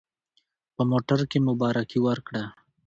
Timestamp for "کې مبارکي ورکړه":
1.31-2.43